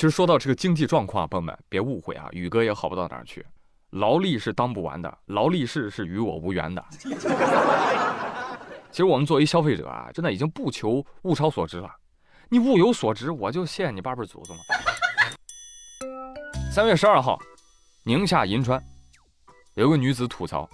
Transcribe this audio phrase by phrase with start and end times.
[0.00, 3.44] 其实说到这个经济状况，朋友们别误会啊，宇哥也好不到哪儿去，
[3.90, 6.82] 劳力是当不完的，劳力士是与我无缘的。
[8.90, 11.94] 其实我们作为消费者啊，真的已经不求物超所值了，
[12.48, 14.62] 你物有所值，我就谢谢你八辈祖宗了。
[16.72, 17.38] 三月十二号，
[18.04, 18.82] 宁夏银川
[19.74, 20.66] 有个女子吐槽，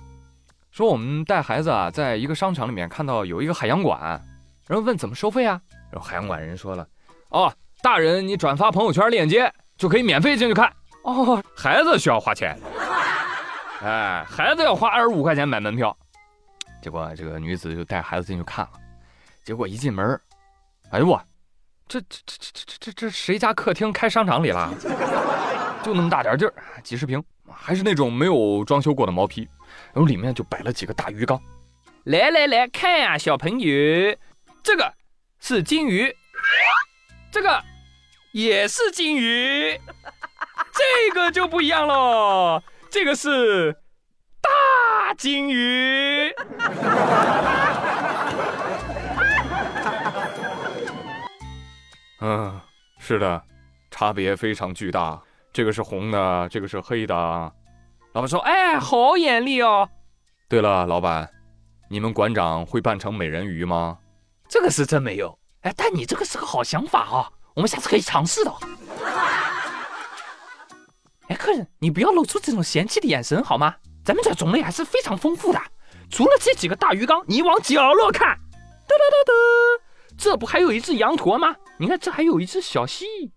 [0.71, 4.25] 说我们带孩子啊，在一个商场里面看到有一个海洋馆，
[4.69, 5.61] 然后问怎么收费啊？
[5.91, 6.89] 然后海洋馆人说了，
[7.31, 7.53] 哦，
[7.83, 10.73] 大人你转发朋友圈链接就可以免费进去看，
[11.03, 12.59] 哦，孩子需要花钱，
[13.83, 15.97] 哎，孩子要花二十五块钱买门票。
[16.83, 18.73] 结果这个女子就带孩子进去看了，
[19.45, 20.21] 结果一进门，
[20.91, 21.21] 哎呦我，
[21.89, 24.73] 这这这这这这这谁家客厅开商场里了？
[25.83, 27.23] 就那么大点地儿，几十平，
[27.53, 29.49] 还是那种没有装修过的毛坯，
[29.93, 31.41] 然后里面就摆了几个大鱼缸。
[32.05, 33.69] 来来来看呀，小朋友，
[34.63, 34.93] 这个
[35.39, 36.13] 是金鱼，
[37.37, 37.63] 这个
[38.33, 39.79] 也是金鱼，
[40.73, 43.77] 这个就不一样喽，这个是。
[44.41, 46.33] 大金鱼，
[52.23, 52.59] 嗯，
[52.99, 53.43] 是的，
[53.91, 55.21] 差别非常巨大。
[55.53, 57.15] 这个是红的，这个是黑的。
[58.15, 59.87] 老板说：“哎，好眼力哦。”
[60.49, 61.29] 对了，老板，
[61.91, 63.99] 你们馆长会扮成美人鱼吗？
[64.49, 65.39] 这个是真没有。
[65.67, 68.55] 哎，但你这个是个好想法啊，我们下次可以尝试的。
[71.27, 73.75] 哎，客人，你不要露出这种嫌弃的眼神好吗？
[74.05, 75.61] 咱们这种类还是非常丰富的，
[76.09, 78.29] 除了这几个大鱼缸，你往角落看，
[78.87, 79.33] 哒哒哒哒，
[80.17, 81.57] 这不还有一只羊驼吗？
[81.79, 83.33] 你看这还有一只小蜥蜴，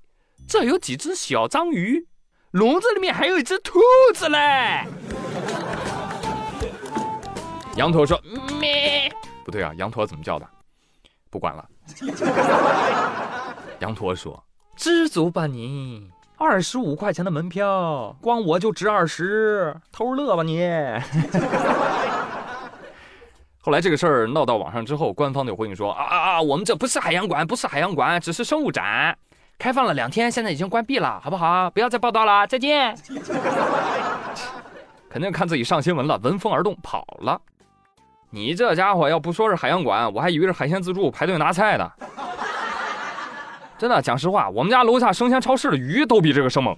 [0.48, 2.08] 这有几只小章鱼，
[2.52, 3.80] 笼子里面还有一只兔
[4.14, 4.86] 子嘞。
[7.76, 8.22] 羊驼说
[8.60, 9.12] ：“咩，
[9.44, 10.48] 不对啊，羊驼怎么叫的？
[11.32, 11.68] 不管了。”
[13.80, 14.44] 羊驼说
[14.76, 16.10] ：“知足吧你。”
[16.42, 20.64] 二十五块钱的门票，光我就值二十，偷乐吧你！
[23.62, 29.18] 后来这个事儿闹到网上之后，官方就回应说啊啊啊，我们这不是海洋馆，不是海洋馆，只是生物展，
[29.58, 31.70] 开放了两天，现在已经关闭了，好不好？
[31.72, 32.98] 不要再报道了，再见。
[35.10, 37.42] 肯定看自己上新闻了，闻风而动跑了。
[38.32, 41.92] 你这家伙要不说是海洋馆，我还以为是海鲜自助排队拿菜的。
[43.78, 46.78] 真的，讲实话，我们家楼下生鲜超市的鱼都比这个生猛。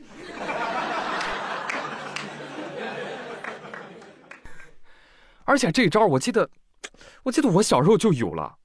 [5.43, 6.49] 而且这招我记得，
[7.23, 8.55] 我记得我小时候就有了，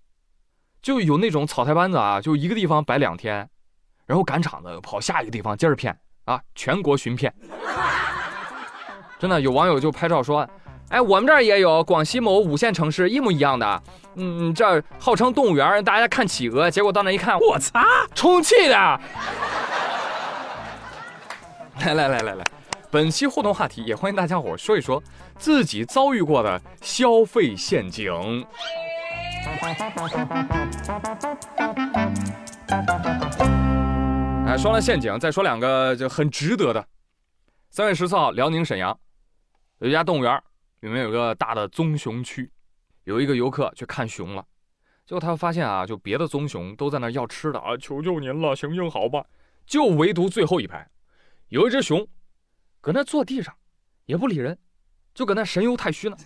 [0.80, 3.48] 就有那种草台班子啊，就一个地方摆两天，
[4.06, 7.34] 然后赶场子跑下一个地方接着骗啊，全国寻骗。
[9.18, 10.48] 真的有网友就拍照说。
[10.88, 13.82] 哎，我们这儿也有广西某五线城市一模一样的，
[14.14, 18.74] 嗯，这号称动物园，大家看企鹅，结果到那一看，我擦，充气的！
[21.84, 22.44] 来来来来来，
[22.90, 25.02] 本期互动话题也欢迎大家伙说一说
[25.36, 28.46] 自己遭遇过的消费陷阱。
[34.46, 36.86] 哎，说了陷阱，再说两个就很值得的。
[37.70, 38.96] 三月十四号，辽宁沈阳
[39.80, 40.40] 有一家动物园。
[40.86, 42.48] 里面有个大的棕熊区，
[43.02, 44.44] 有一个游客去看熊了，
[45.04, 49.24] 结果他发现啊，就别的棕熊都在那要吃的啊，求求您了，行行好吧，
[49.66, 50.88] 就唯独最后一排，
[51.48, 52.06] 有一只熊，
[52.80, 53.52] 搁那坐地上，
[54.04, 54.56] 也不理人，
[55.12, 56.16] 就搁那神游太虚呢。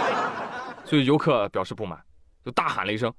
[0.86, 2.02] 所以游客表示不满，
[2.42, 3.12] 就大喊了一声：“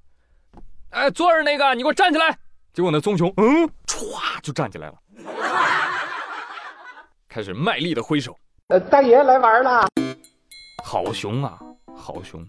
[0.90, 2.36] 哎，坐着那个，你给我站起来！”
[2.74, 4.98] 结果那棕熊，嗯，歘就站起来了，
[7.30, 8.36] 开始卖力的挥手
[8.66, 9.86] ：“呃，大爷来玩了。”
[10.90, 11.58] 好熊啊，
[11.94, 12.42] 好熊，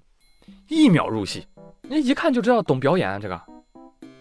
[0.69, 1.45] 一秒入戏，
[1.81, 3.19] 那一看就知道懂表演。
[3.19, 3.37] 这个，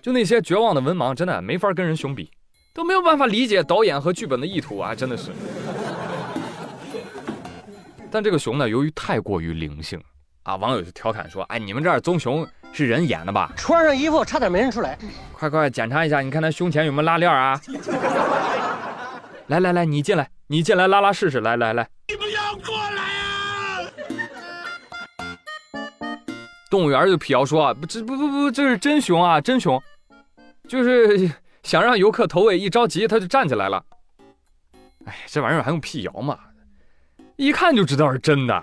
[0.02, 2.28] 就那些绝望的文盲，真的没法跟人熊比，
[2.74, 5.30] 都没有办法理解导演和剧本的意图啊，真的是。
[8.10, 10.02] 但这个熊呢，由于太过于灵性
[10.42, 13.52] 啊，网友就调侃说：“哎，你们这儿棕熊是人演的吧？
[13.56, 14.98] 穿上衣服差点没认出来。
[15.32, 17.60] 快快检查一下，你看他胸前有没有拉链啊？
[19.46, 21.88] 来来来，你进来，你进来拉拉试试，来来来。”
[26.70, 29.82] 动物园就辟谣说：“不，这不不不，这是真熊啊，真熊，
[30.68, 31.30] 就是
[31.64, 33.82] 想让游客投喂，一着急他就站起来了。
[35.06, 36.38] 哎，这玩意儿还用辟谣吗？
[37.36, 38.62] 一看就知道是真的。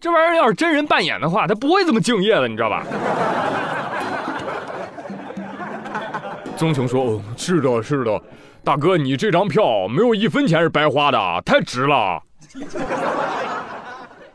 [0.00, 2.84] 这玩意儿要是真人扮演的话，他不会这么敬业的，你知道吧？”
[6.56, 8.22] 棕熊说：“哦，是的，是的，
[8.64, 12.20] 大哥，你这张票没有一分钱是白花的，太值了。”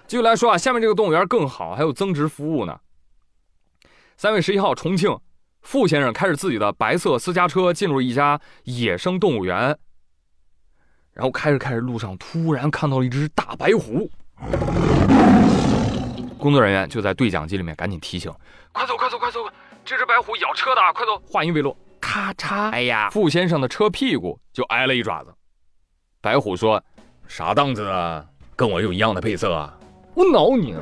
[0.07, 2.79] 继续来说啊，下面这个动物园更好，还有增值服务呢。
[4.15, 5.19] 三月十一号，重庆
[5.61, 9.77] 傅先生开着自己的白色私家车进入一家野生动物园，
[11.11, 14.09] 然后开着开着，路上突然看到了一只大白虎。
[16.37, 18.33] 工作人员就在对讲机里面赶紧提醒
[18.71, 19.39] ：“快走，快走，快走！
[19.83, 22.69] 这只白虎咬车的，快走！”话音未落，咔嚓！
[22.69, 25.33] 哎呀，傅先生的车屁股就挨了一爪子。
[26.21, 26.81] 白虎说
[27.27, 28.25] ：“啥档次啊？
[28.55, 29.76] 跟我有一样的配色啊？
[30.17, 30.73] 我挠你！”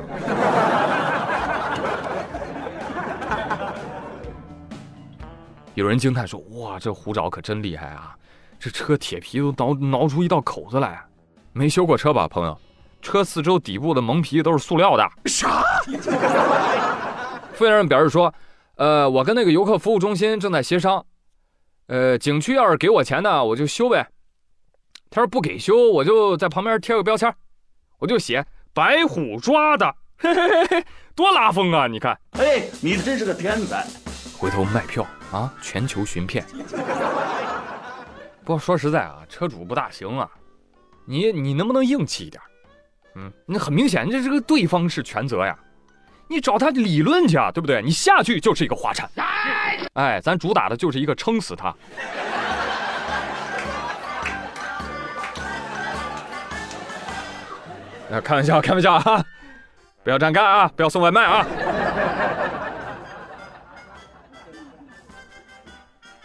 [5.74, 8.16] 有人惊叹说：“哇，这虎爪可真厉害啊！
[8.58, 11.04] 这车铁皮都挠挠出一道口子来。
[11.52, 12.58] 没修过车吧，朋友？
[13.02, 15.62] 车四周底部的蒙皮都是塑料的。”啥？
[17.52, 18.32] 傅先生表示说
[18.76, 21.04] ：“呃，我跟那个游客服务中心正在协商，
[21.88, 24.08] 呃，景区要是给我钱呢，我就修呗。
[25.10, 27.34] 他说不给修，我就在旁边贴个标签，
[27.98, 30.84] 我就写白虎抓的，嘿嘿嘿嘿，
[31.14, 31.86] 多拉风啊！
[31.86, 33.86] 你看，哎，你真是个天才。
[34.36, 35.02] 回头卖票
[35.32, 36.44] 啊，全球寻片。
[38.44, 40.28] 不过说实在啊，车主不大行啊，
[41.06, 42.42] 你你能不能硬气一点？
[43.14, 45.58] 嗯，那很明显，这这个对方是全责呀。
[46.28, 47.80] 你找他理论去啊，对不对？
[47.80, 49.08] 你下去就是一个滑铲。
[49.94, 51.74] 哎，咱主打的就是一个撑死他。
[58.10, 59.24] 啊，开玩笑， 开玩笑啊！
[60.04, 60.70] 不要站干啊！
[60.76, 61.46] 不要送外卖啊！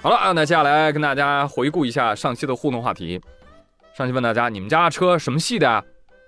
[0.02, 3.20] 好了啊，那接下来跟大家回顾一下上期的互动话题。
[3.96, 5.84] 上期问大家，你们家车什么系的呀？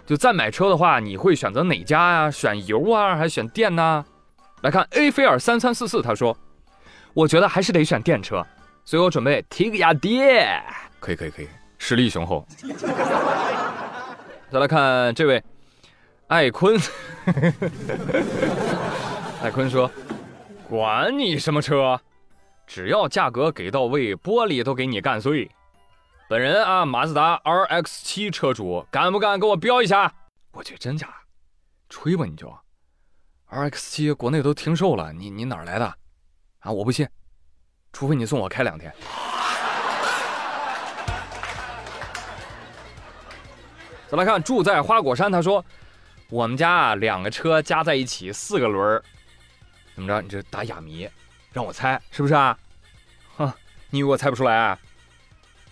[0.05, 2.31] 就再买车的话，你会选择哪家呀？
[2.31, 4.03] 选油啊，还是选电呢？
[4.61, 6.35] 来看 A 菲尔三三四四，他说
[7.13, 8.45] ：“我觉得还是得选电车，
[8.85, 10.21] 所以我准备提个雅迪。”
[10.99, 11.47] 可以可以可以，
[11.77, 12.45] 实力雄厚。
[14.53, 15.43] 再来看这位
[16.27, 16.79] 艾坤，
[19.41, 19.89] 艾坤说
[20.69, 21.99] ：“管你什么车，
[22.67, 25.49] 只要价格给到位，玻璃都给你干碎。”
[26.29, 30.13] 本人啊，马自达 RX 七车主，敢不敢给我标一下？
[30.51, 31.11] 我去，真假？
[31.89, 32.55] 吹吧你就
[33.49, 35.95] ！RX 七国内都停售了，你你哪儿来的？
[36.59, 37.09] 啊，我不信，
[37.91, 38.93] 除非你送我开两天。
[44.13, 45.65] 再来看住在花果山，他说
[46.29, 49.03] ：“我们家啊，两个车加在一起四个轮儿，
[49.95, 50.21] 怎么着？
[50.21, 51.09] 你这打哑谜，
[51.51, 52.55] 让我猜是不是啊？
[53.37, 53.51] 哼，
[53.89, 54.77] 你以为我猜不出来？”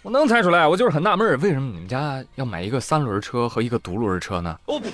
[0.01, 4.59] 我能猜出来，我就是很纳闷，为什么你们家要买一个三轮车和一个独轮车呢？
[4.65, 4.89] 我呸！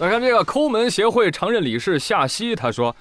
[0.00, 2.94] 来看这个抠门协会常任理事夏曦，他说：“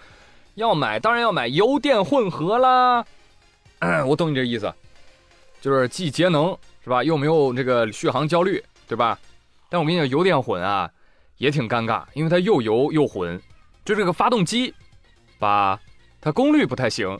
[0.56, 3.03] 要买当然要买油电混合啦。
[4.07, 4.74] ”我懂你这意思，
[5.59, 9.18] 就是既节能是吧，又没有这个续航焦虑，对吧？
[9.69, 10.89] 但我跟你讲，油电混啊
[11.38, 13.42] 也挺尴尬，因为它又油又混，
[13.83, 14.74] 就这个发动机
[15.39, 15.80] 吧。
[16.19, 17.19] 它功率不太行，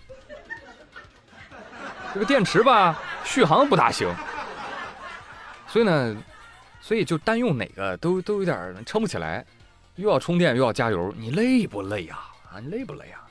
[2.14, 4.08] 这个电池吧续航不大行，
[5.68, 6.18] 所以呢，
[6.82, 9.46] 所以就单用哪个都都有点撑不起来，
[9.96, 12.18] 又要充电又要加油，你累不累呀？
[12.52, 13.27] 啊，你累不累啊？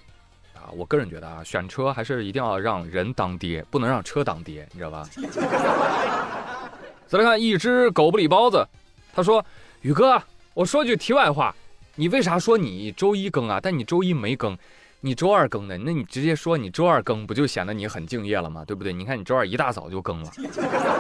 [0.56, 5.08] 啊，我个人觉得啊，选车还是一定要让人当爹，不能让车当爹，你知道吧？
[7.06, 8.66] 再来看一只狗不理包子，
[9.14, 9.44] 他说
[9.82, 10.20] ：“宇哥，
[10.54, 11.54] 我说句题外话，
[11.94, 13.60] 你为啥说你周一更啊？
[13.62, 14.56] 但你周一没更。”
[15.02, 18.64] 你周二更的，那你直接说你周二更，不就显得你很敬业了吗？
[18.66, 18.92] 对不对？
[18.92, 20.30] 你看你周二一大早就更了，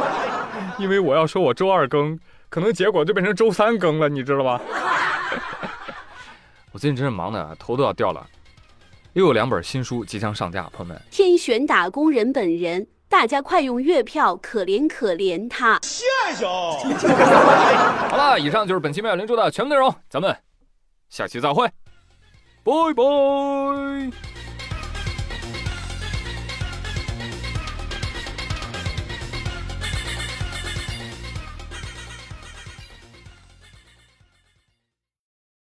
[0.78, 2.16] 因为我要说我周二更，
[2.48, 4.60] 可能结果就变成周三更了，你知道吧？
[6.70, 8.24] 我最近真是忙的头都要掉了，
[9.16, 11.02] 又有两本新书即将上架，朋友们。
[11.10, 15.80] 天选打工人本人，大家快用月票，可怜可怜他。
[15.82, 16.04] 谢
[16.34, 16.44] 谢。
[16.46, 20.36] 好了，以上就是本期妙有灵珠的全部内容，咱们
[21.08, 21.66] 下期再会。
[22.62, 24.35] 拜拜。